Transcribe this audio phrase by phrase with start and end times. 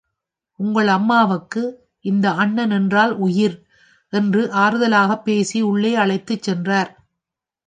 [0.59, 1.63] உங்க அம்மாவுக்கு
[2.05, 3.57] இந்த அண்ணன் என்றால் உயிர்,
[4.13, 6.91] என்று ஆறுதலாகப் பேசி உள்ளே அழைத்துச் சென்றார்.